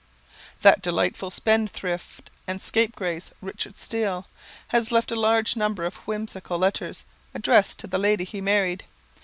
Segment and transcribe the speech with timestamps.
[0.63, 4.25] That delightful spendthrift and scapegrace, Richard Steele,
[4.69, 8.85] has left a large number of whimsical letters, addressed to the lady he married.